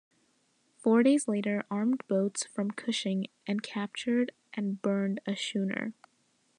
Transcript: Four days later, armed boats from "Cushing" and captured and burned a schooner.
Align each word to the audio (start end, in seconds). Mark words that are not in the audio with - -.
Four 0.79 1.03
days 1.03 1.27
later, 1.27 1.63
armed 1.69 2.01
boats 2.07 2.43
from 2.47 2.71
"Cushing" 2.71 3.27
and 3.45 3.61
captured 3.61 4.31
and 4.51 4.81
burned 4.81 5.19
a 5.27 5.35
schooner. 5.35 5.93